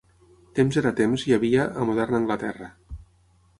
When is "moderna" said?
1.91-2.21